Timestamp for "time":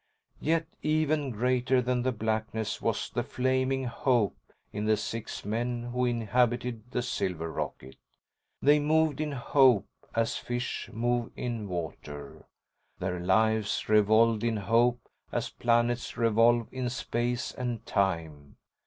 17.85-18.55